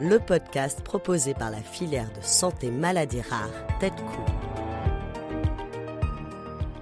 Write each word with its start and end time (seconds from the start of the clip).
le 0.00 0.20
podcast 0.20 0.80
proposé 0.82 1.34
par 1.34 1.50
la 1.50 1.60
filière 1.60 2.10
de 2.12 2.22
santé 2.22 2.70
maladies 2.70 3.20
rares 3.20 3.50
Tête-Cou. 3.80 4.24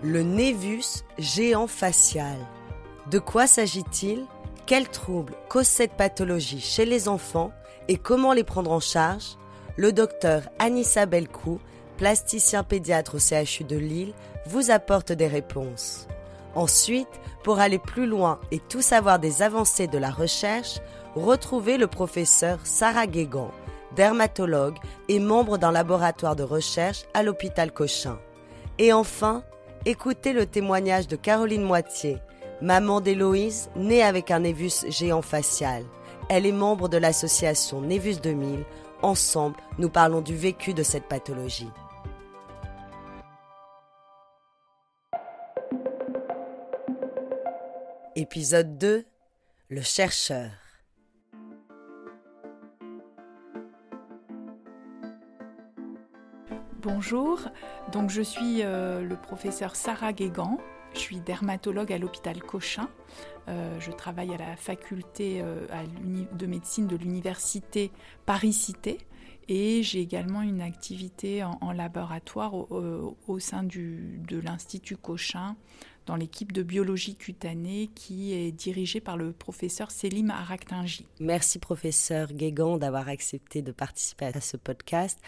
Le 0.03 0.23
névus 0.23 1.03
géant 1.19 1.67
facial. 1.67 2.37
De 3.11 3.19
quoi 3.19 3.47
s'agit-il? 3.47 4.27
Quels 4.67 4.89
troubles 4.89 5.35
cause 5.49 5.67
cette 5.67 5.93
pathologie 5.93 6.61
chez 6.61 6.85
les 6.85 7.09
enfants 7.09 7.53
et 7.89 7.97
comment 7.97 8.33
les 8.33 8.45
prendre 8.45 8.71
en 8.71 8.81
charge? 8.81 9.39
Le 9.77 9.93
docteur 9.93 10.43
Anissa 10.59 11.07
Belcou, 11.07 11.61
plasticien 11.97 12.65
pédiatre 12.65 13.17
au 13.17 13.19
CHU 13.19 13.65
de 13.65 13.77
Lille, 13.77 14.13
vous 14.47 14.71
apporte 14.71 15.13
des 15.13 15.27
réponses. 15.27 16.07
Ensuite, 16.55 17.09
pour 17.47 17.61
aller 17.61 17.79
plus 17.79 18.07
loin 18.07 18.41
et 18.51 18.59
tout 18.59 18.83
savoir 18.83 19.21
des 19.21 19.41
avancées 19.41 19.87
de 19.87 19.99
la 19.99 20.11
recherche, 20.11 20.81
retrouvez 21.15 21.79
le 21.79 21.87
professeur 21.87 22.59
Sarah 22.65 23.07
Guégan, 23.07 23.53
dermatologue 23.95 24.75
et 25.09 25.21
membre 25.21 25.57
d'un 25.57 25.71
laboratoire 25.71 26.35
de 26.35 26.43
recherche 26.43 27.05
à 27.15 27.23
l'hôpital 27.23 27.71
Cochin. 27.71 28.19
Et 28.79 28.93
enfin, 28.93 29.45
écoutez 29.85 30.33
le 30.33 30.47
témoignage 30.47 31.07
de 31.07 31.15
Caroline 31.15 31.63
Moitié, 31.63 32.19
maman 32.63 33.01
d'Héloïse, 33.01 33.71
née 33.77 34.03
avec 34.03 34.33
un 34.33 34.41
névus 34.41 34.85
géant 34.89 35.23
facial. 35.23 35.85
Elle 36.29 36.47
est 36.47 36.53
membre 36.53 36.89
de 36.89 36.99
l'association 36.99 37.81
Névus 37.81 38.17
2000. 38.21 38.65
Ensemble, 39.03 39.55
nous 39.79 39.89
parlons 39.89 40.21
du 40.21 40.35
vécu 40.35 40.75
de 40.75 40.83
cette 40.83 41.07
pathologie. 41.07 41.71
Épisode 48.19 48.79
2 48.79 49.05
Le 49.69 49.83
chercheur. 49.83 50.51
Bonjour, 56.81 57.41
donc 57.93 58.09
je 58.09 58.23
suis 58.23 58.63
euh, 58.63 59.03
le 59.03 59.17
professeur 59.17 59.77
Sarah 59.77 60.15
Guégan, 60.15 60.57
je 60.95 60.99
suis 60.99 61.21
dermatologue 61.21 61.93
à 61.93 61.99
l'hôpital 61.99 62.43
Cochin. 62.43 62.89
Euh, 63.49 63.79
je 63.81 63.93
travaille 63.93 64.33
à 64.33 64.39
la 64.39 64.57
faculté 64.57 65.43
euh, 65.43 65.67
de 66.33 66.47
médecine 66.47 66.87
de 66.87 66.97
l'université 66.97 67.93
Paris-Cité 68.25 69.06
et 69.49 69.83
j'ai 69.83 70.01
également 70.01 70.43
une 70.43 70.61
activité 70.61 71.45
en, 71.45 71.73
laboratoire 71.73 72.55
au, 72.55 73.39
sein 73.39 73.63
de 73.63 74.39
l'Institut 74.39 74.97
Cochin 74.97 75.57
dans 76.07 76.17
l'équipe 76.17 76.53
de 76.53 76.63
biologie 76.63 77.17
cutanée 77.17 77.91
qui 77.95 78.33
est 78.33 78.53
dirigée 78.53 79.01
par 79.01 79.17
le 79.17 79.33
professeur 79.33 79.91
Selim 79.91 80.31
Araktinji. 80.31 81.07
Merci 81.21 81.59
professeur 81.59 82.33
Guégan 82.33 82.79
d'avoir 82.79 83.09
accepté 83.09 83.61
de 83.61 83.73
participer 83.73 84.27
à 84.27 84.41
ce 84.41 84.57
podcast. 84.57 85.19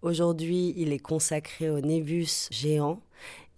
Aujourd'hui, 0.00 0.74
il 0.76 0.92
est 0.92 1.00
consacré 1.00 1.68
au 1.68 1.80
névus 1.80 2.48
géant. 2.52 3.00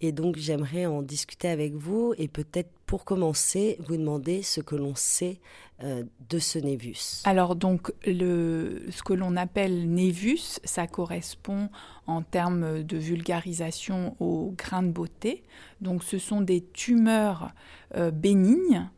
Et 0.01 0.13
donc, 0.13 0.37
j'aimerais 0.37 0.87
en 0.87 1.03
discuter 1.03 1.49
avec 1.49 1.75
vous 1.75 2.15
et 2.17 2.27
peut-être 2.27 2.71
pour 2.87 3.05
commencer, 3.05 3.77
vous 3.87 3.97
demander 3.97 4.43
ce 4.43 4.61
que 4.61 4.75
l'on 4.75 4.95
sait 4.95 5.41
euh, 5.83 6.05
de 6.29 6.39
ce 6.39 6.59
névus. 6.59 7.21
Alors, 7.25 7.55
donc, 7.55 7.93
le, 8.07 8.87
ce 8.91 9.03
que 9.03 9.13
l'on 9.13 9.37
appelle 9.37 9.91
névus, 9.91 10.59
ça 10.65 10.87
correspond 10.87 11.69
en 12.07 12.23
termes 12.23 12.83
de 12.83 12.97
vulgarisation 12.97 14.17
au 14.21 14.55
grain 14.57 14.83
de 14.83 14.91
beauté. 14.91 15.43
Donc, 15.81 16.03
ce 16.03 16.19
sont 16.19 16.41
des 16.41 16.63
tumeurs 16.63 17.53
euh, 17.95 18.11
bénignes 18.11 18.89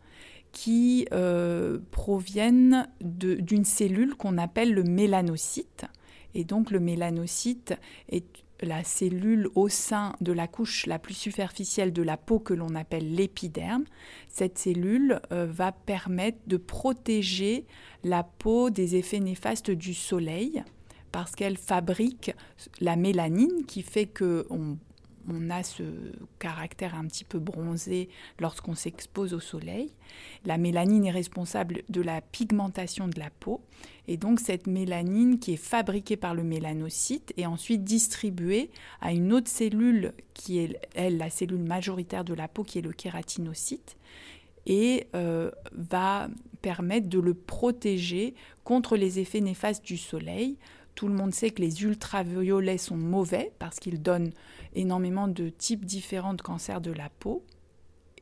qui 0.52 1.06
euh, 1.12 1.78
proviennent 1.90 2.86
d'une 3.00 3.64
cellule 3.64 4.14
qu'on 4.14 4.38
appelle 4.38 4.72
le 4.72 4.84
mélanocyte. 4.84 5.86
Et 6.34 6.44
donc 6.44 6.70
le 6.70 6.80
mélanocyte 6.80 7.74
est 8.08 8.41
la 8.62 8.84
cellule 8.84 9.48
au 9.54 9.68
sein 9.68 10.14
de 10.20 10.32
la 10.32 10.46
couche 10.46 10.86
la 10.86 10.98
plus 10.98 11.14
superficielle 11.14 11.92
de 11.92 12.02
la 12.02 12.16
peau 12.16 12.38
que 12.38 12.54
l'on 12.54 12.74
appelle 12.74 13.14
l'épiderme. 13.14 13.84
Cette 14.28 14.58
cellule 14.58 15.20
euh, 15.32 15.46
va 15.46 15.72
permettre 15.72 16.38
de 16.46 16.56
protéger 16.56 17.66
la 18.04 18.22
peau 18.22 18.70
des 18.70 18.96
effets 18.96 19.20
néfastes 19.20 19.70
du 19.70 19.94
soleil 19.94 20.62
parce 21.10 21.36
qu'elle 21.36 21.58
fabrique 21.58 22.32
la 22.80 22.96
mélanine 22.96 23.64
qui 23.66 23.82
fait 23.82 24.06
que 24.06 24.46
on 25.28 25.50
a 25.50 25.62
ce 25.62 25.82
caractère 26.38 26.94
un 26.94 27.06
petit 27.06 27.24
peu 27.24 27.38
bronzé 27.38 28.08
lorsqu'on 28.40 28.74
s'expose 28.74 29.34
au 29.34 29.40
soleil. 29.40 29.92
La 30.44 30.58
mélanine 30.58 31.04
est 31.04 31.10
responsable 31.10 31.82
de 31.88 32.00
la 32.00 32.20
pigmentation 32.20 33.08
de 33.08 33.18
la 33.18 33.30
peau. 33.30 33.60
Et 34.08 34.16
donc 34.16 34.40
cette 34.40 34.66
mélanine 34.66 35.38
qui 35.38 35.52
est 35.52 35.56
fabriquée 35.56 36.16
par 36.16 36.34
le 36.34 36.42
mélanocyte 36.42 37.32
est 37.36 37.46
ensuite 37.46 37.84
distribuée 37.84 38.70
à 39.00 39.12
une 39.12 39.32
autre 39.32 39.48
cellule 39.48 40.12
qui 40.34 40.58
est, 40.58 40.80
elle, 40.94 41.18
la 41.18 41.30
cellule 41.30 41.62
majoritaire 41.62 42.24
de 42.24 42.34
la 42.34 42.48
peau, 42.48 42.64
qui 42.64 42.78
est 42.78 42.82
le 42.82 42.92
kératinocyte, 42.92 43.96
et 44.66 45.06
euh, 45.14 45.50
va 45.72 46.28
permettre 46.62 47.08
de 47.08 47.18
le 47.18 47.34
protéger 47.34 48.34
contre 48.64 48.96
les 48.96 49.18
effets 49.18 49.40
néfastes 49.40 49.84
du 49.84 49.96
soleil. 49.96 50.56
Tout 50.94 51.08
le 51.08 51.14
monde 51.14 51.34
sait 51.34 51.50
que 51.50 51.62
les 51.62 51.82
ultraviolets 51.82 52.78
sont 52.78 52.96
mauvais 52.96 53.52
parce 53.58 53.80
qu'ils 53.80 54.02
donnent 54.02 54.32
énormément 54.74 55.28
de 55.28 55.48
types 55.48 55.84
différents 55.84 56.34
de 56.34 56.42
cancers 56.42 56.80
de 56.80 56.92
la 56.92 57.08
peau, 57.08 57.44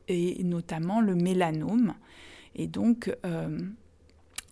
et 0.07 0.43
notamment 0.43 1.01
le 1.01 1.15
mélanome. 1.15 1.93
Et 2.55 2.67
donc, 2.67 3.15
euh, 3.25 3.59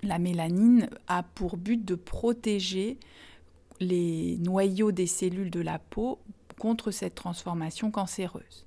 la 0.03 0.19
mélanine 0.19 0.89
a 1.07 1.23
pour 1.23 1.57
but 1.57 1.83
de 1.83 1.95
protéger 1.95 2.97
les 3.79 4.37
noyaux 4.37 4.91
des 4.91 5.07
cellules 5.07 5.51
de 5.51 5.61
la 5.61 5.79
peau 5.79 6.19
contre 6.57 6.91
cette 6.91 7.15
transformation 7.15 7.91
cancéreuse. 7.91 8.65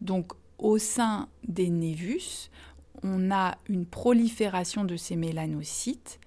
Donc, 0.00 0.32
au 0.58 0.78
sein 0.78 1.28
des 1.46 1.70
névus, 1.70 2.50
on 3.02 3.30
a 3.30 3.56
une 3.68 3.86
prolifération 3.86 4.84
de 4.84 4.96
ces 4.96 5.16
mélanocytes 5.16 6.18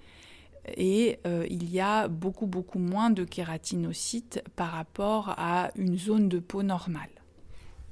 et 0.78 1.20
euh, 1.26 1.46
il 1.50 1.70
y 1.70 1.80
a 1.80 2.08
beaucoup 2.08 2.48
beaucoup 2.48 2.80
moins 2.80 3.10
de 3.10 3.24
kératinocytes 3.24 4.44
par 4.56 4.72
rapport 4.72 5.34
à 5.38 5.72
une 5.76 5.98
zone 5.98 6.30
de 6.30 6.40
peau 6.40 6.64
normale. 6.64 7.10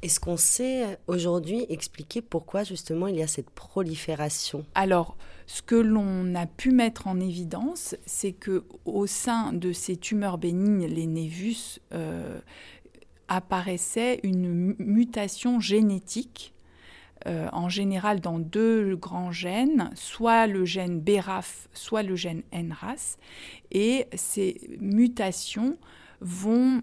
Est-ce 0.04 0.19
qu'on 0.19 0.38
sait 0.38 1.00
aujourd'hui 1.07 1.66
expliquer 1.69 2.22
pourquoi 2.22 2.63
justement 2.63 3.07
il 3.07 3.16
y 3.16 3.24
a 3.24 3.28
cette 3.28 3.50
prolifération? 3.50 4.63
Alors, 4.75 5.18
ce 5.48 5.62
que 5.62 5.75
l'on 5.75 6.36
a 6.36 6.46
pu 6.46 6.72
mettre 6.72 7.07
en 7.07 7.19
évidence, 7.19 7.96
c'est 8.06 8.34
que 8.34 8.66
au 8.86 9.07
sein 9.07 9.54
de 9.54 9.72
ces 9.72 9.98
tumeurs 9.98 10.38
bénignes, 10.38 10.86
les 10.86 11.07
névus, 11.07 11.80
euh, 11.94 12.40
apparaissait 13.28 14.19
une 14.24 14.75
mutation 14.78 15.60
génétique 15.60 16.54
euh, 17.25 17.50
en 17.52 17.69
général 17.69 18.19
dans 18.19 18.40
deux 18.40 18.96
grands 18.96 19.31
gènes, 19.31 19.90
soit 19.96 20.48
le 20.48 20.66
gène 20.66 21.00
BRAF, 21.00 21.68
soit 21.74 22.04
le 22.04 22.16
gène 22.16 22.44
NRAS. 22.54 23.18
Et 23.72 24.06
ces 24.14 24.62
mutations 24.80 25.78
vont 26.22 26.81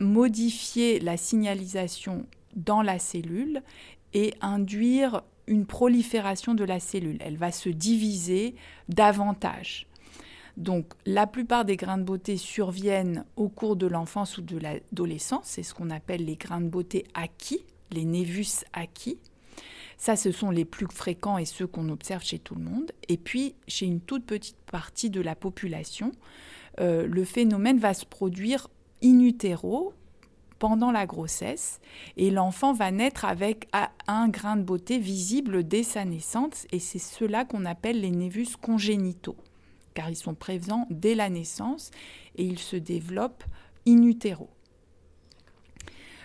modifier 0.00 0.98
la 0.98 1.16
signalisation 1.16 2.26
dans 2.56 2.82
la 2.82 2.98
cellule 2.98 3.62
et 4.12 4.34
induire 4.40 5.22
une 5.46 5.66
prolifération 5.66 6.54
de 6.54 6.64
la 6.64 6.80
cellule. 6.80 7.18
Elle 7.20 7.36
va 7.36 7.52
se 7.52 7.68
diviser 7.68 8.54
davantage. 8.88 9.86
Donc 10.56 10.92
la 11.06 11.26
plupart 11.26 11.64
des 11.64 11.76
grains 11.76 11.98
de 11.98 12.02
beauté 12.02 12.36
surviennent 12.36 13.24
au 13.36 13.48
cours 13.48 13.76
de 13.76 13.86
l'enfance 13.86 14.38
ou 14.38 14.42
de 14.42 14.58
l'adolescence, 14.58 15.44
c'est 15.44 15.62
ce 15.62 15.74
qu'on 15.74 15.90
appelle 15.90 16.24
les 16.24 16.36
grains 16.36 16.60
de 16.60 16.68
beauté 16.68 17.04
acquis, 17.14 17.64
les 17.90 18.04
névus 18.04 18.64
acquis. 18.72 19.18
Ça, 20.00 20.16
ce 20.16 20.32
sont 20.32 20.48
les 20.48 20.64
plus 20.64 20.86
fréquents 20.90 21.36
et 21.36 21.44
ceux 21.44 21.66
qu'on 21.66 21.90
observe 21.90 22.24
chez 22.24 22.38
tout 22.38 22.54
le 22.54 22.62
monde. 22.62 22.90
Et 23.08 23.18
puis, 23.18 23.54
chez 23.68 23.84
une 23.84 24.00
toute 24.00 24.24
petite 24.24 24.56
partie 24.72 25.10
de 25.10 25.20
la 25.20 25.34
population, 25.34 26.12
euh, 26.80 27.06
le 27.06 27.22
phénomène 27.26 27.78
va 27.78 27.92
se 27.92 28.06
produire 28.06 28.68
in 29.04 29.20
utero 29.20 29.92
pendant 30.58 30.90
la 30.90 31.04
grossesse 31.04 31.80
et 32.16 32.30
l'enfant 32.30 32.72
va 32.72 32.90
naître 32.90 33.26
avec 33.26 33.68
un 34.06 34.28
grain 34.28 34.56
de 34.56 34.62
beauté 34.62 34.98
visible 34.98 35.68
dès 35.68 35.82
sa 35.82 36.06
naissance 36.06 36.66
et 36.72 36.78
c'est 36.78 36.98
cela 36.98 37.44
qu'on 37.44 37.66
appelle 37.66 38.00
les 38.00 38.10
névus 38.10 38.56
congénitaux 38.56 39.36
car 39.92 40.08
ils 40.08 40.16
sont 40.16 40.34
présents 40.34 40.86
dès 40.88 41.14
la 41.14 41.28
naissance 41.28 41.90
et 42.36 42.44
ils 42.44 42.58
se 42.58 42.76
développent 42.76 43.44
in 43.86 44.02
utero. 44.02 44.48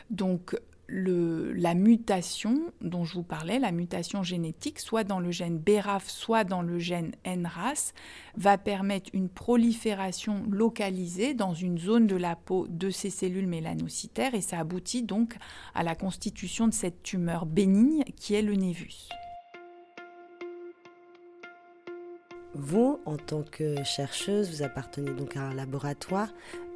Donc 0.09 0.55
la 0.87 1.73
mutation 1.73 2.59
dont 2.81 3.05
je 3.05 3.15
vous 3.15 3.23
parlais, 3.23 3.59
la 3.59 3.71
mutation 3.71 4.23
génétique, 4.23 4.79
soit 4.79 5.03
dans 5.03 5.19
le 5.19 5.31
gène 5.31 5.57
BRAF, 5.57 6.07
soit 6.07 6.43
dans 6.43 6.61
le 6.61 6.77
gène 6.79 7.11
NRAS, 7.25 7.93
va 8.37 8.57
permettre 8.57 9.09
une 9.13 9.29
prolifération 9.29 10.43
localisée 10.49 11.33
dans 11.33 11.53
une 11.53 11.77
zone 11.77 12.07
de 12.07 12.15
la 12.15 12.35
peau 12.35 12.67
de 12.69 12.89
ces 12.89 13.09
cellules 13.09 13.47
mélanocytaires 13.47 14.35
et 14.35 14.41
ça 14.41 14.59
aboutit 14.59 15.03
donc 15.03 15.37
à 15.73 15.83
la 15.83 15.95
constitution 15.95 16.67
de 16.67 16.73
cette 16.73 17.01
tumeur 17.03 17.45
bénigne 17.45 18.03
qui 18.15 18.35
est 18.35 18.41
le 18.41 18.55
névus. 18.55 19.09
Vous, 22.53 23.01
en 23.05 23.17
tant 23.17 23.43
que 23.43 23.83
chercheuse, 23.83 24.49
vous 24.49 24.63
appartenez 24.63 25.11
donc 25.11 25.35
à 25.35 25.41
un 25.41 25.53
laboratoire. 25.53 26.29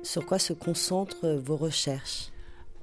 Sur 0.04 0.26
quoi 0.26 0.38
se 0.38 0.52
concentrent 0.52 1.38
vos 1.38 1.56
recherches? 1.56 2.32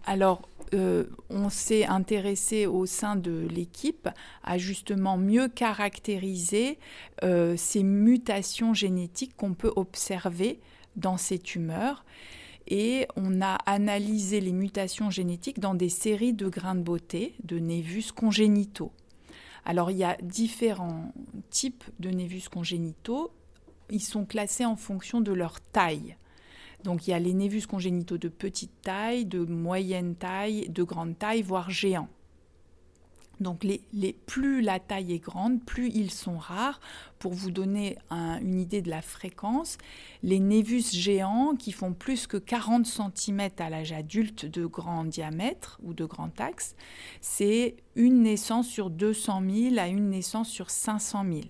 Alors, 0.06 0.48
euh, 0.74 1.04
on 1.30 1.48
s'est 1.48 1.86
intéressé 1.86 2.66
au 2.66 2.86
sein 2.86 3.16
de 3.16 3.46
l'équipe 3.48 4.08
à 4.42 4.58
justement 4.58 5.16
mieux 5.16 5.48
caractériser 5.48 6.78
euh, 7.22 7.56
ces 7.56 7.82
mutations 7.82 8.74
génétiques 8.74 9.36
qu'on 9.36 9.54
peut 9.54 9.72
observer 9.76 10.60
dans 10.96 11.16
ces 11.16 11.38
tumeurs. 11.38 12.04
Et 12.68 13.06
on 13.14 13.40
a 13.40 13.54
analysé 13.66 14.40
les 14.40 14.52
mutations 14.52 15.08
génétiques 15.08 15.60
dans 15.60 15.74
des 15.74 15.88
séries 15.88 16.32
de 16.32 16.48
grains 16.48 16.74
de 16.74 16.82
beauté, 16.82 17.34
de 17.44 17.58
névus 17.58 18.10
congénitaux. 18.12 18.92
Alors 19.64 19.90
il 19.90 19.98
y 19.98 20.04
a 20.04 20.16
différents 20.22 21.12
types 21.50 21.84
de 22.00 22.10
névus 22.10 22.48
congénitaux. 22.48 23.30
Ils 23.90 24.02
sont 24.02 24.24
classés 24.24 24.64
en 24.64 24.76
fonction 24.76 25.20
de 25.20 25.32
leur 25.32 25.60
taille. 25.60 26.16
Donc 26.84 27.06
il 27.06 27.10
y 27.10 27.14
a 27.14 27.18
les 27.18 27.34
névus 27.34 27.66
congénitaux 27.66 28.18
de 28.18 28.28
petite 28.28 28.82
taille, 28.82 29.24
de 29.24 29.44
moyenne 29.44 30.14
taille, 30.14 30.68
de 30.68 30.82
grande 30.82 31.18
taille, 31.18 31.42
voire 31.42 31.70
géants. 31.70 32.08
Donc 33.40 33.64
les, 33.64 33.80
plus 34.26 34.62
la 34.62 34.80
taille 34.80 35.12
est 35.12 35.18
grande, 35.18 35.62
plus 35.62 35.88
ils 35.88 36.10
sont 36.10 36.38
rares. 36.38 36.80
Pour 37.18 37.32
vous 37.32 37.50
donner 37.50 37.98
une 38.10 38.60
idée 38.60 38.82
de 38.82 38.90
la 38.90 39.02
fréquence, 39.02 39.78
les 40.22 40.38
névus 40.38 40.92
géants 40.92 41.54
qui 41.56 41.72
font 41.72 41.92
plus 41.92 42.26
que 42.26 42.36
40 42.36 42.86
cm 42.86 43.50
à 43.58 43.70
l'âge 43.70 43.92
adulte 43.92 44.46
de 44.46 44.66
grand 44.66 45.04
diamètre 45.04 45.78
ou 45.82 45.92
de 45.92 46.04
grand 46.04 46.40
axe, 46.40 46.76
c'est 47.20 47.76
une 47.94 48.22
naissance 48.22 48.68
sur 48.68 48.90
200 48.90 49.42
000 49.70 49.78
à 49.78 49.88
une 49.88 50.10
naissance 50.10 50.48
sur 50.48 50.70
500 50.70 51.24
000. 51.24 51.40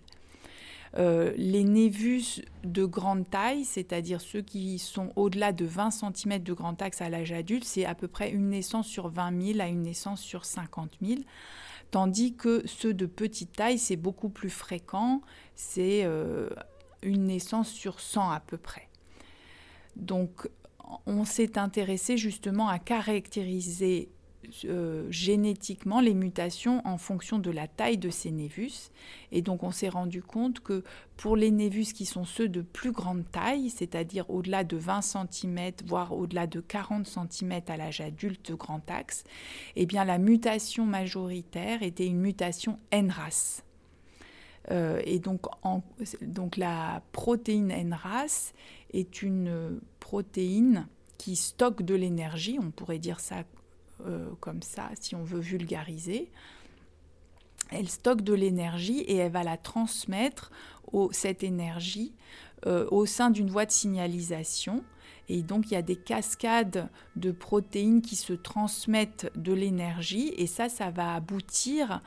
Euh, 0.99 1.35
les 1.37 1.65
névus 1.65 2.43
de 2.65 2.87
grande 2.87 3.29
taille, 3.29 3.65
c'est-à-dire 3.65 4.21
ceux 4.21 4.41
qui 4.41 4.79
sont 4.79 5.13
au-delà 5.17 5.53
de 5.53 5.67
20 5.67 5.91
cm 5.91 6.39
de 6.43 6.53
grand 6.55 6.81
axe 6.81 7.03
à 7.03 7.11
l'âge 7.11 7.33
adulte, 7.33 7.65
c'est 7.65 7.85
à 7.85 7.95
peu 7.95 8.09
près 8.09 8.31
une 8.31 8.49
naissance 8.49 8.87
sur 8.87 9.09
20 9.09 9.43
000 9.55 9.61
à 9.61 9.69
une 9.69 9.83
naissance 9.83 10.23
sur 10.23 10.47
50 10.47 10.93
000. 11.03 11.21
Tandis 11.91 12.35
que 12.35 12.67
ceux 12.67 12.95
de 12.95 13.05
petite 13.05 13.53
taille, 13.53 13.79
c'est 13.79 13.97
beaucoup 13.97 14.31
plus 14.31 14.49
fréquent, 14.49 15.21
c'est 15.55 16.03
euh, 16.05 16.49
une 17.03 17.25
naissance 17.25 17.69
sur 17.69 18.01
100 18.01 18.31
à 18.31 18.41
peu 18.41 18.57
près. 18.57 18.89
Donc 19.97 20.49
on 21.05 21.25
s'est 21.25 21.59
intéressé 21.59 22.17
justement 22.17 22.69
à 22.69 22.79
caractériser 22.79 24.09
euh, 24.65 25.07
génétiquement 25.11 26.01
les 26.01 26.15
mutations 26.15 26.81
en 26.85 26.99
fonction 26.99 27.39
de 27.39 27.51
la 27.51 27.69
taille 27.69 27.99
de 27.99 28.11
ces 28.11 28.31
névus. 28.31 28.91
Et 29.33 29.43
donc 29.43 29.63
on 29.63 29.71
s'est 29.71 29.89
rendu 29.89 30.23
compte 30.23 30.61
que 30.61 30.85
pour 31.17 31.37
les 31.37 31.51
névus 31.51 31.93
qui 31.93 32.07
sont 32.07 32.25
ceux 32.25 32.49
de 32.49 32.63
plus 32.63 32.93
grande 32.93 33.25
taille, 33.31 33.71
c'est-à-dire 33.71 34.29
au-delà 34.31 34.65
de 34.65 34.77
20 34.77 35.01
cm, 35.03 35.73
voire 35.87 36.13
au-delà 36.13 36.47
de 36.47 36.61
40 36.61 37.07
cm 37.07 37.61
à 37.69 37.77
l'âge 37.77 38.01
adulte 38.01 38.53
grand 38.53 38.89
axe, 38.91 39.25
eh 39.77 39.87
bien 39.87 40.05
la 40.05 40.19
mutation 40.19 40.85
majoritaire 40.85 41.83
était 41.83 42.07
une 42.07 42.21
mutation 42.21 42.79
NRAS. 42.93 43.63
Euh, 44.71 45.01
et 45.05 45.19
donc, 45.19 45.47
donc 46.23 46.57
la 46.57 47.03
protéine 47.13 47.69
NRAS 47.69 48.53
est 48.93 49.23
une 49.23 49.81
protéine 50.01 50.87
qui 51.19 51.37
stocke 51.37 51.83
de 51.83 51.95
l'énergie, 51.95 52.59
on 52.61 52.71
pourrait 52.71 52.99
dire 52.99 53.21
ça 53.21 53.45
euh, 54.05 54.31
comme 54.41 54.63
ça, 54.63 54.91
si 55.01 55.15
on 55.15 55.23
veut 55.23 55.41
vulgariser, 55.41 56.31
elle 57.71 57.89
stocke 57.89 58.23
de 58.23 58.35
l'énergie 58.35 59.01
et 59.01 59.17
elle 59.17 59.33
va 59.33 59.43
la 59.43 59.57
transmettre, 59.57 60.51
cette 61.11 61.43
énergie, 61.43 62.13
euh, 62.67 62.87
au 62.91 63.07
sein 63.07 63.31
d'une 63.31 63.51
voie 63.51 63.67
de 63.67 63.73
signalisation. 63.73 64.85
Et 65.29 65.43
donc, 65.43 65.67
il 65.67 65.75
y 65.75 65.77
a 65.77 65.83
des 65.83 65.97
cascades 65.97 66.89
de 67.17 67.33
protéines 67.33 68.03
qui 68.03 68.17
se 68.17 68.33
transmettent 68.33 69.31
de 69.35 69.53
l'énergie 69.53 70.33
et 70.37 70.47
ça, 70.47 70.69
ça 70.69 70.91
va 70.91 71.15
aboutir 71.15 72.03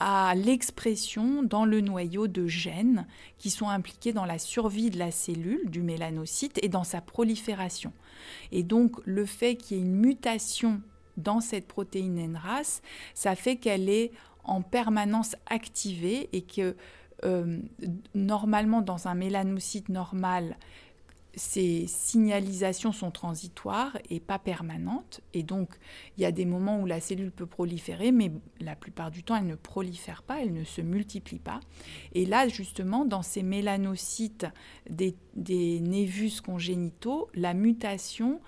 à 0.00 0.34
l'expression 0.34 1.42
dans 1.42 1.64
le 1.64 1.80
noyau 1.82 2.26
de 2.26 2.46
gènes 2.46 3.06
qui 3.38 3.50
sont 3.50 3.68
impliqués 3.68 4.12
dans 4.12 4.24
la 4.24 4.38
survie 4.38 4.90
de 4.90 4.98
la 4.98 5.10
cellule, 5.10 5.68
du 5.68 5.82
mélanocyte, 5.82 6.58
et 6.62 6.68
dans 6.68 6.84
sa 6.84 7.02
prolifération. 7.02 7.92
Et 8.50 8.62
donc, 8.62 8.96
le 9.04 9.26
fait 9.26 9.56
qu'il 9.56 9.76
y 9.76 9.80
ait 9.80 9.82
une 9.82 9.94
mutation 9.94 10.80
dans 11.16 11.40
cette 11.40 11.66
protéine 11.66 12.32
NRAS, 12.32 12.80
ça 13.14 13.34
fait 13.34 13.56
qu'elle 13.56 13.88
est 13.88 14.12
en 14.44 14.62
permanence 14.62 15.36
activée 15.46 16.28
et 16.32 16.42
que 16.42 16.76
euh, 17.24 17.58
normalement 18.14 18.80
dans 18.80 19.08
un 19.08 19.14
mélanocyte 19.14 19.88
normal, 19.90 20.56
ces 21.34 21.86
signalisations 21.86 22.92
sont 22.92 23.10
transitoires 23.10 23.96
et 24.08 24.20
pas 24.20 24.38
permanentes. 24.38 25.20
Et 25.32 25.42
donc, 25.42 25.70
il 26.16 26.22
y 26.22 26.26
a 26.26 26.32
des 26.32 26.44
moments 26.44 26.80
où 26.80 26.86
la 26.86 27.00
cellule 27.00 27.30
peut 27.30 27.46
proliférer, 27.46 28.12
mais 28.12 28.32
la 28.60 28.74
plupart 28.74 29.10
du 29.10 29.22
temps, 29.22 29.36
elle 29.36 29.46
ne 29.46 29.54
prolifère 29.54 30.22
pas, 30.22 30.40
elle 30.40 30.52
ne 30.52 30.64
se 30.64 30.80
multiplie 30.80 31.38
pas. 31.38 31.60
Et 32.14 32.26
là, 32.26 32.48
justement, 32.48 33.04
dans 33.04 33.22
ces 33.22 33.42
mélanocytes 33.42 34.46
des, 34.88 35.14
névus 35.80 36.40
congénitaux, 36.40 37.28
la 37.34 37.54
mutation 37.54 38.40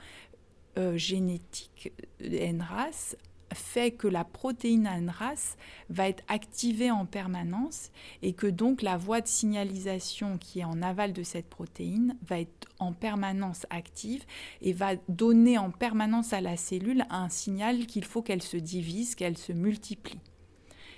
euh, 0.79 0.97
génétique 0.97 1.93
NRAS 2.23 3.17
fait 3.55 3.93
que 3.93 4.09
la 4.09 4.25
protéine 4.25 4.89
NRAS 5.01 5.57
va 5.91 6.09
être 6.09 6.23
activée 6.29 6.91
en 6.91 7.07
permanence 7.07 7.91
et 8.23 8.33
que 8.33 8.47
donc 8.47 8.83
la 8.83 8.97
voie 8.97 9.21
de 9.21 9.29
signalisation 9.29 10.39
qui 10.39 10.61
est 10.61 10.65
en 10.65 10.83
aval 10.83 11.13
de 11.13 11.23
cette 11.23 11.49
protéine 11.49 12.17
va 12.27 12.41
être 12.41 12.69
en 12.79 12.93
permanence 12.93 13.67
active 13.71 14.25
et 14.61 14.73
va 14.73 14.97
donner 15.09 15.59
en 15.59 15.71
permanence 15.71 16.33
à 16.33 16.41
la 16.41 16.57
cellule 16.57 17.05
un 17.11 17.29
signal 17.29 17.87
qu'il 17.87 18.05
faut 18.05 18.23
qu'elle 18.23 18.43
se 18.43 18.57
divise, 18.57 19.15
qu'elle 19.15 19.39
se 19.39 19.53
multiplie. 19.53 20.21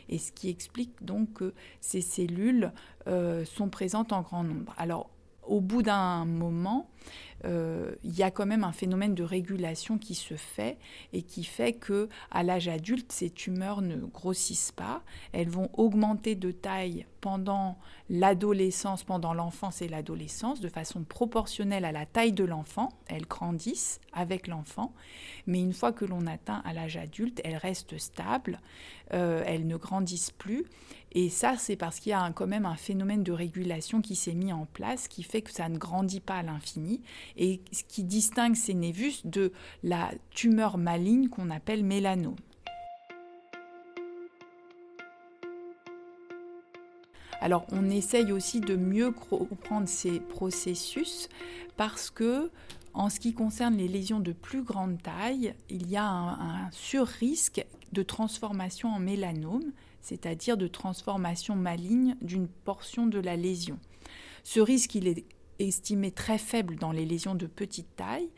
Et 0.09 0.19
ce 0.19 0.33
qui 0.33 0.51
explique 0.51 1.03
donc 1.03 1.33
que 1.33 1.55
ces 1.81 2.03
cellules 2.03 2.73
euh, 3.07 3.45
sont 3.45 3.71
présentes 3.71 4.13
en 4.13 4.21
grand 4.21 4.45
nombre. 4.45 4.75
Alors, 4.77 5.11
au 5.47 5.61
bout 5.61 5.83
d'un 5.83 6.25
moment, 6.25 6.89
euh, 7.45 7.95
il 8.03 8.17
y 8.17 8.23
a 8.23 8.31
quand 8.31 8.47
même 8.47 8.65
un 8.65 8.73
phénomène 8.73 9.15
de 9.15 9.23
régulation 9.23 9.99
qui 9.99 10.15
se 10.15 10.35
fait 10.35 10.79
et 11.13 11.23
qui 11.23 11.45
fait 11.45 11.73
que 11.73 12.09
à 12.31 12.43
l'âge 12.43 12.69
adulte, 12.69 13.13
ces 13.13 13.31
tumeurs 13.31 13.83
ne 13.83 13.97
grossissent 13.97 14.73
pas, 14.73 15.03
elles 15.33 15.51
vont 15.51 15.69
augmenter 15.75 16.35
de 16.35 16.51
taille 16.51 17.07
pendant 17.25 17.79
l'adolescence, 18.11 19.03
pendant 19.03 19.33
l'enfance 19.33 19.81
et 19.81 19.89
l'adolescence, 19.89 20.61
de 20.61 20.69
façon 20.69 21.05
proportionnelle 21.05 21.87
à 21.87 21.91
la 21.91 22.05
taille 22.05 22.35
de 22.35 22.45
l'enfant. 22.45 22.91
Elles 23.07 23.25
grandissent 23.25 23.99
avec 24.13 24.47
l'enfant, 24.47 24.93
mais 25.47 25.59
une 25.59 25.73
fois 25.73 25.91
que 25.91 26.05
l'on 26.05 26.27
atteint 26.27 26.61
à 26.67 26.75
l'âge 26.75 26.99
adulte, 26.99 27.41
elles 27.43 27.57
restent 27.57 27.97
stables, 27.97 28.61
euh, 29.15 29.43
elles 29.47 29.67
ne 29.67 29.79
grandissent 29.79 30.33
plus. 30.33 30.67
Et 31.13 31.31
ça, 31.31 31.57
c'est 31.57 31.77
parce 31.77 31.99
qu'il 31.99 32.11
y 32.11 32.13
a 32.13 32.31
quand 32.33 32.47
même 32.47 32.67
un 32.67 32.77
phénomène 32.77 33.23
de 33.23 33.33
régulation 33.33 34.03
qui 34.03 34.17
s'est 34.17 34.35
mis 34.35 34.53
en 34.53 34.67
place, 34.67 35.09
qui 35.09 35.23
fait 35.23 35.41
que 35.41 35.51
ça 35.51 35.71
ne 35.71 35.79
grandit 35.79 36.21
pas 36.21 36.35
à 36.35 36.43
l'infini, 36.43 37.01
et 37.39 37.63
ce 37.73 37.85
qui 37.85 38.05
distingue 38.05 38.55
ces 38.55 38.75
névus 38.75 39.23
de 39.25 39.51
la 39.83 40.11
tumeur 40.29 40.77
maligne 40.77 41.31
qu'on 41.31 41.49
appelle 41.49 41.85
mélanome. 41.85 42.37
Alors 47.45 47.67
on 47.73 47.91
essaye 47.91 48.33
aussi 48.33 48.61
de 48.61 48.75
mieux 48.75 49.11
comprendre 49.11 49.87
ces 49.87 50.19
processus 50.19 51.29
parce 51.77 52.09
que 52.09 52.51
en 52.95 53.11
ce 53.11 53.21
qui 53.21 53.35
concerne 53.35 53.77
les 53.77 53.87
lésions 53.87 54.19
de 54.19 54.33
plus 54.33 54.63
grande 54.63 55.03
taille, 55.03 55.53
il 55.69 55.91
y 55.91 55.99
a 55.99 56.07
un, 56.07 56.71
sur-risque 56.71 57.63
de 57.93 58.03
transformation 58.03 58.95
en 58.95 58.99
mélanome, 58.99 59.73
c'est-à-dire 60.01 60.57
de 60.57 60.69
transformation 60.69 61.55
maligne 61.55 62.17
d'une 62.23 62.49
portion 62.49 63.07
de 63.07 63.19
la 63.19 63.37
lésion. 63.37 63.79
Ce 64.43 64.61
risque, 64.61 64.95
il 64.95 65.07
est 65.07 65.27
estimé 65.59 66.13
très 66.13 66.39
faible 66.39 66.77
dans 66.77 66.93
les 66.93 67.05
lésions 67.05 67.35
de 67.35 67.47
petite 67.47 67.95
taille, 67.95 68.31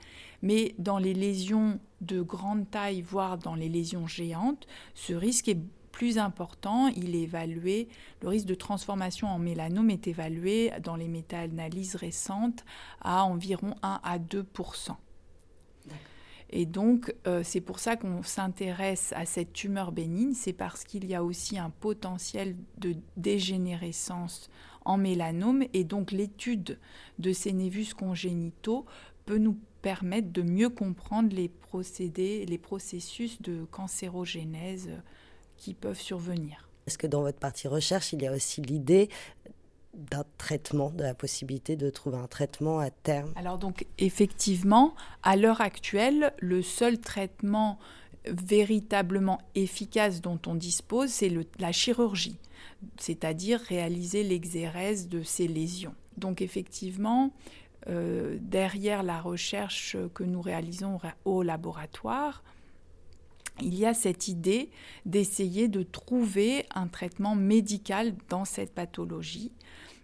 mais 0.42 0.74
dans 0.78 0.98
les 0.98 1.14
lésions 1.14 1.78
de 2.00 2.22
grande 2.22 2.68
taille, 2.68 3.02
voire 3.02 3.38
dans 3.38 3.54
les 3.54 3.68
lésions 3.68 4.08
géantes, 4.08 4.66
ce 4.94 5.12
risque 5.12 5.46
est 5.48 5.60
plus 5.96 6.18
important, 6.18 6.88
il 6.88 7.16
est 7.16 7.22
évalué, 7.22 7.88
le 8.20 8.28
risque 8.28 8.44
de 8.44 8.54
transformation 8.54 9.28
en 9.28 9.38
mélanome 9.38 9.88
est 9.88 10.06
évalué 10.06 10.70
dans 10.82 10.94
les 10.94 11.08
méta-analyses 11.08 11.96
récentes 11.96 12.66
à 13.00 13.24
environ 13.24 13.74
1 13.82 14.00
à 14.02 14.18
2% 14.18 14.96
et 16.50 16.64
donc, 16.64 17.12
euh, 17.26 17.42
c'est 17.42 17.60
pour 17.60 17.80
ça 17.80 17.96
qu'on 17.96 18.22
s'intéresse 18.22 19.12
à 19.16 19.26
cette 19.26 19.52
tumeur 19.52 19.90
bénigne, 19.90 20.32
c'est 20.32 20.52
parce 20.52 20.84
qu'il 20.84 21.04
y 21.06 21.14
a 21.14 21.24
aussi 21.24 21.58
un 21.58 21.70
potentiel 21.70 22.54
de 22.78 22.94
dégénérescence 23.16 24.48
en 24.84 24.96
mélanome, 24.96 25.64
et 25.72 25.82
donc 25.82 26.12
l'étude 26.12 26.78
de 27.18 27.32
ces 27.32 27.52
névus 27.52 27.94
congénitaux 27.94 28.86
peut 29.24 29.38
nous 29.38 29.58
permettre 29.82 30.30
de 30.30 30.42
mieux 30.42 30.68
comprendre 30.68 31.34
les 31.34 31.48
procédés, 31.48 32.46
les 32.46 32.58
processus 32.58 33.42
de 33.42 33.64
cancérogénèse 33.72 34.90
qui 35.56 35.74
peuvent 35.74 36.00
survenir. 36.00 36.68
Est-ce 36.86 36.98
que 36.98 37.06
dans 37.06 37.22
votre 37.22 37.38
partie 37.38 37.68
recherche, 37.68 38.12
il 38.12 38.22
y 38.22 38.26
a 38.26 38.32
aussi 38.32 38.62
l'idée 38.62 39.08
d'un 39.94 40.24
traitement, 40.38 40.90
de 40.90 41.02
la 41.02 41.14
possibilité 41.14 41.74
de 41.76 41.90
trouver 41.90 42.18
un 42.18 42.26
traitement 42.26 42.78
à 42.78 42.90
terme? 42.90 43.32
Alors 43.34 43.58
donc 43.58 43.86
effectivement, 43.98 44.94
à 45.22 45.36
l'heure 45.36 45.60
actuelle, 45.60 46.32
le 46.38 46.62
seul 46.62 46.98
traitement 46.98 47.78
véritablement 48.26 49.40
efficace 49.54 50.20
dont 50.20 50.38
on 50.46 50.54
dispose, 50.54 51.10
c'est 51.10 51.32
la 51.58 51.72
chirurgie, 51.72 52.38
c'est-à-dire 52.98 53.60
réaliser 53.60 54.22
l'exérèse 54.22 55.08
de 55.08 55.22
ces 55.22 55.48
lésions. 55.48 55.94
Donc 56.16 56.42
effectivement, 56.42 57.32
euh, 57.88 58.36
derrière 58.40 59.02
la 59.02 59.20
recherche 59.20 59.96
que 60.14 60.24
nous 60.24 60.40
réalisons 60.40 60.98
au 61.24 61.42
laboratoire, 61.42 62.42
il 63.62 63.74
y 63.74 63.86
a 63.86 63.94
cette 63.94 64.28
idée 64.28 64.70
d'essayer 65.04 65.68
de 65.68 65.82
trouver 65.82 66.66
un 66.74 66.86
traitement 66.88 67.34
médical 67.34 68.14
dans 68.28 68.44
cette 68.44 68.74
pathologie, 68.74 69.52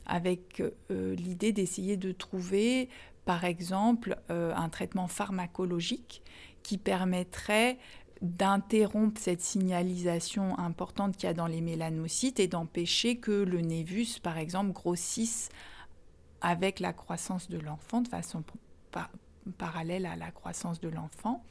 avec 0.06 0.62
euh, 0.90 1.14
l'idée 1.14 1.52
d'essayer 1.52 1.96
de 1.96 2.12
trouver, 2.12 2.88
par 3.24 3.44
exemple, 3.44 4.18
euh, 4.30 4.54
un 4.54 4.68
traitement 4.68 5.06
pharmacologique 5.06 6.22
qui 6.62 6.78
permettrait 6.78 7.78
d'interrompre 8.20 9.20
cette 9.20 9.40
signalisation 9.40 10.56
importante 10.58 11.16
qu'il 11.16 11.26
y 11.26 11.30
a 11.30 11.34
dans 11.34 11.48
les 11.48 11.60
mélanocytes 11.60 12.38
et 12.38 12.46
d'empêcher 12.46 13.16
que 13.16 13.32
le 13.32 13.60
névus, 13.60 14.20
par 14.22 14.38
exemple, 14.38 14.72
grossisse 14.72 15.48
avec 16.40 16.80
la 16.80 16.92
croissance 16.92 17.48
de 17.48 17.58
l'enfant 17.58 18.00
de 18.00 18.08
façon 18.08 18.44
parallèle 19.58 20.06
à 20.06 20.16
la 20.16 20.30
croissance 20.30 20.80
de 20.80 20.88
l'enfant. 20.88 21.44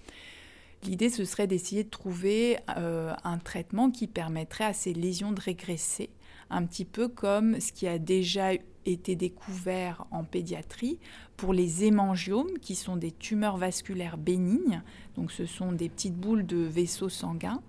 L'idée, 0.84 1.10
ce 1.10 1.26
serait 1.26 1.48
d'essayer 1.48 1.84
de 1.84 1.90
trouver 1.90 2.58
euh, 2.76 3.14
un 3.24 3.38
traitement 3.38 3.92
qui 3.92 4.08
permettrait 4.08 4.64
à 4.64 4.74
ces 4.74 4.94
lésions 4.94 5.32
de 5.32 5.40
régresser, 5.40 6.10
un 6.50 6.66
petit 6.66 6.86
peu 6.86 7.08
comme 7.08 7.60
ce 7.60 7.72
qui 7.72 7.88
a 7.88 8.00
déjà 8.00 8.54
été 8.86 9.16
découvert 9.16 10.06
en 10.10 10.24
pédiatrie 10.24 10.98
pour 11.38 11.54
les 11.54 11.86
hémangiomes, 11.86 12.58
qui 12.62 12.74
sont 12.74 12.96
des 12.96 13.12
tumeurs 13.12 13.58
vasculaires 13.58 14.18
bénignes. 14.18 14.82
Donc, 15.16 15.32
ce 15.32 15.46
sont 15.46 15.72
des 15.72 15.88
petites 15.88 16.16
boules 16.16 16.48
de 16.48 16.58
vaisseaux 16.58 17.10
sanguins. 17.10 17.62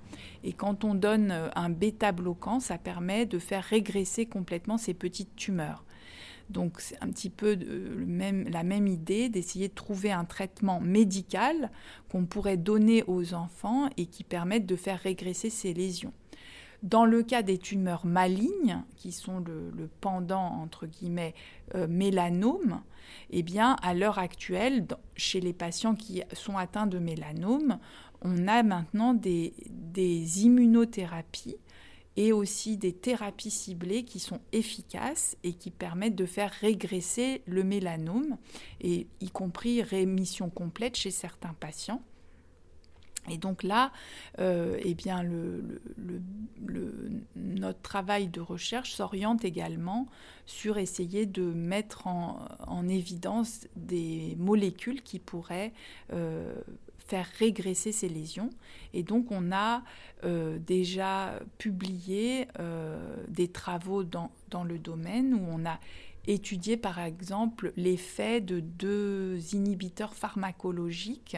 Et 0.43 0.55
quand 0.55 0.85
on 0.85 0.95
donne 0.95 1.51
un 1.55 1.69
bêta-bloquant, 1.69 2.61
ça 2.61 2.79
permet 2.79 3.27
de 3.27 3.39
faire 3.39 3.65
régresser 3.65 4.25
complètement 4.25 4.79
ces 4.79 4.95
petites 4.95 5.37
tumeurs. 5.37 5.85
Donc 6.53 6.81
c'est 6.81 7.03
un 7.03 7.09
petit 7.09 7.31
peu 7.31 7.59
la 8.51 8.63
même 8.63 8.87
idée 8.87 9.29
d'essayer 9.29 9.69
de 9.69 9.75
trouver 9.75 10.13
un 10.13 10.25
traitement 10.25 10.81
médical 10.81 11.71
qu'on 12.11 12.27
pourrait 12.27 12.57
donner 12.57 13.03
aux 13.07 13.35
enfants 13.35 13.89
et 13.97 14.07
qui 14.07 14.23
permette 14.23 14.67
de 14.67 14.77
faire 14.77 15.01
régresser 15.01 15.51
ces 15.51 15.75
lésions. 15.75 16.13
Dans 16.83 17.05
le 17.05 17.23
cas 17.23 17.43
des 17.43 17.59
tumeurs 17.59 18.07
malignes, 18.07 18.83
qui 18.97 19.13
sont 19.13 19.39
le, 19.39 19.89
pendant 20.01 20.45
entre 20.45 20.87
guillemets 20.87 21.35
euh, 21.77 21.87
mélanome, 21.89 22.81
eh 23.31 23.43
bien 23.43 23.77
à 23.83 23.95
l'heure 23.95 24.19
actuelle, 24.19 24.87
chez 25.17 25.41
les 25.41 25.53
patients 25.53 25.95
qui 25.95 26.23
sont 26.33 26.57
atteints 26.57 26.89
de 26.89 26.99
mélanome, 26.99 27.79
on 28.21 28.49
a 28.49 28.63
maintenant 28.63 29.15
des 29.15 29.55
immunothérapies 30.45 31.57
et 32.17 32.33
aussi 32.33 32.77
des 32.77 32.93
thérapies 32.93 33.51
ciblées 33.51 34.05
qui 34.05 34.19
sont 34.19 34.41
efficaces 34.53 35.37
et 35.45 35.55
qui 35.55 35.71
permettent 35.71 36.17
de 36.17 36.27
faire 36.27 36.51
régresser 36.51 37.43
le 37.47 37.65
mélanome, 37.65 38.37
et 38.81 39.07
y 39.21 39.31
compris 39.31 39.83
rémission 39.83 40.51
complète 40.51 40.97
chez 40.97 41.11
certains 41.11 41.55
patients. 41.55 42.03
Et 43.31 43.39
donc 43.39 43.63
là, 43.63 43.93
euh, 44.41 44.77
eh 44.83 44.95
bien 44.95 45.25
notre 47.37 47.81
travail 47.81 48.27
de 48.27 48.41
recherche 48.41 48.95
s'oriente 48.95 49.45
également 49.45 50.09
sur 50.45 50.77
essayer 50.77 51.25
de 51.25 51.45
mettre 51.45 52.09
en, 52.09 52.89
évidence 52.89 53.69
des 53.77 54.35
molécules 54.41 55.03
qui 55.03 55.21
pourraient 55.21 55.73
euh, 56.13 56.53
régresser 57.21 57.93
ces 57.93 58.09
lésions. 58.09 58.51
Et 58.95 59.03
donc 59.03 59.27
on 59.31 59.53
a 59.53 59.83
euh, 60.25 60.59
déjà 60.59 61.39
publié 61.59 62.49
euh, 62.59 63.17
des 63.29 63.49
travaux 63.49 64.05
dans, 64.05 64.31
dans, 64.51 64.65
le 64.65 64.79
domaine 64.79 65.35
où 65.35 65.45
on 65.49 65.67
a 65.67 65.79
étudié 66.27 66.77
par 66.77 67.01
exemple 67.01 67.73
l'effet 67.77 68.41
de 68.41 68.61
deux 68.61 69.39
inhibiteurs 69.55 70.15
pharmacologiques 70.15 71.37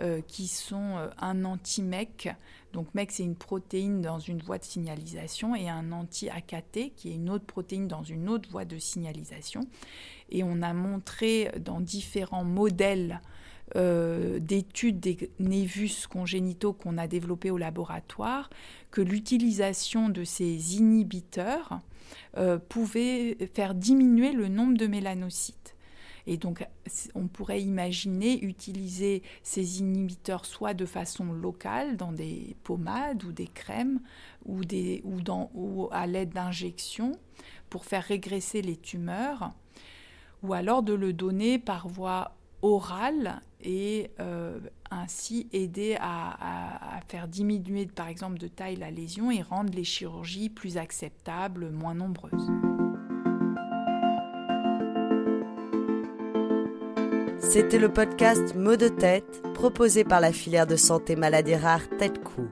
euh, 0.00 0.20
qui 0.28 0.46
sont 0.46 1.08
un 1.18 1.44
anti-MEC. 1.44 2.28
Donc 2.74 2.94
MEC 2.94 3.10
c'est 3.10 3.24
une 3.24 3.36
protéine 3.36 4.02
dans 4.02 4.18
une 4.18 4.42
voie 4.42 4.58
de 4.58 4.64
signalisation 4.64 5.56
et 5.56 5.70
un 5.70 5.90
anti-AKT 5.92 6.92
qui 6.94 7.10
est 7.10 7.14
une 7.14 7.30
autre 7.30 7.46
protéine 7.46 7.88
dans 7.88 8.04
une 8.04 8.28
autre 8.28 8.50
voie 8.50 8.66
de 8.66 8.78
signalisation. 8.78 9.62
Et 10.30 10.44
on 10.44 10.60
a 10.60 10.74
montré 10.74 11.50
dans 11.60 11.80
différents 11.80 12.44
modèles 12.44 13.22
euh, 13.76 14.38
d'études 14.38 15.00
des 15.00 15.30
névus 15.38 16.06
congénitaux 16.08 16.72
qu'on 16.72 16.96
a 16.96 17.06
développés 17.06 17.50
au 17.50 17.58
laboratoire 17.58 18.48
que 18.90 19.00
l'utilisation 19.00 20.08
de 20.08 20.24
ces 20.24 20.76
inhibiteurs 20.76 21.80
euh, 22.36 22.58
pouvait 22.58 23.36
faire 23.54 23.74
diminuer 23.74 24.32
le 24.32 24.48
nombre 24.48 24.76
de 24.78 24.86
mélanocytes. 24.86 25.76
Et 26.26 26.36
donc, 26.36 26.66
on 27.14 27.26
pourrait 27.26 27.62
imaginer 27.62 28.42
utiliser 28.42 29.22
ces 29.42 29.80
inhibiteurs 29.80 30.44
soit 30.44 30.74
de 30.74 30.84
façon 30.84 31.32
locale, 31.32 31.96
dans 31.96 32.12
des 32.12 32.54
pommades 32.64 33.24
ou 33.24 33.32
des 33.32 33.46
crèmes, 33.46 34.00
ou, 34.44 34.64
des, 34.64 35.00
ou, 35.04 35.22
dans, 35.22 35.50
ou 35.54 35.88
à 35.90 36.06
l'aide 36.06 36.30
d'injections, 36.30 37.12
pour 37.70 37.86
faire 37.86 38.04
régresser 38.04 38.60
les 38.60 38.76
tumeurs, 38.76 39.52
ou 40.42 40.52
alors 40.52 40.82
de 40.82 40.92
le 40.92 41.14
donner 41.14 41.58
par 41.58 41.88
voie 41.88 42.37
orale 42.62 43.40
et 43.62 44.10
euh, 44.20 44.58
ainsi 44.90 45.48
aider 45.52 45.96
à, 46.00 47.00
faire 47.08 47.28
diminuer 47.28 47.86
par 47.86 48.08
exemple 48.08 48.38
de 48.38 48.48
taille 48.48 48.76
la 48.76 48.90
lésion 48.90 49.30
et 49.30 49.42
rendre 49.42 49.72
les 49.74 49.84
chirurgies 49.84 50.48
plus 50.48 50.76
acceptables, 50.76 51.70
moins 51.70 51.94
nombreuses. 51.94 52.50
C'était 57.40 57.78
le 57.78 57.90
podcast 57.90 58.54
Mots 58.54 58.76
de 58.76 58.88
tête 58.88 59.42
proposé 59.54 60.04
par 60.04 60.20
la 60.20 60.32
filière 60.32 60.66
de 60.66 60.76
santé 60.76 61.16
maladies 61.16 61.54
rares 61.54 61.88
Tête-Cou. 61.98 62.48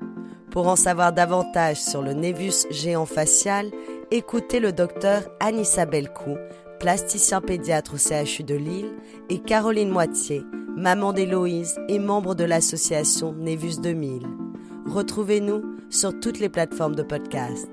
Pour 0.51 0.69
en 0.69 0.77
savoir 0.77 1.13
davantage 1.13 1.83
sur 1.83 2.01
le 2.01 2.15
névus 2.15 2.67
géant 2.71 3.05
facial, 3.05 3.71
écoutez 4.11 4.59
le 4.59 4.73
docteur 4.73 5.29
Anne-Isabelle 5.39 6.11
Cou, 6.11 6.37
plasticien 6.79 7.41
pédiatre 7.41 7.95
au 7.95 7.99
CHU 7.99 8.43
de 8.43 8.55
Lille, 8.55 8.93
et 9.29 9.39
Caroline 9.39 9.91
Moitié, 9.91 10.45
maman 10.77 11.13
d'Héloïse 11.13 11.79
et 11.89 11.99
membre 11.99 12.35
de 12.35 12.45
l'association 12.45 13.35
Névus 13.35 13.81
2000. 13.81 14.27
Retrouvez-nous 14.87 15.63
sur 15.91 16.19
toutes 16.21 16.39
les 16.39 16.49
plateformes 16.49 16.95
de 16.95 17.03
podcast. 17.03 17.69